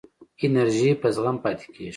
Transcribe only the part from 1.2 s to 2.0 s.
پاتې کېږي.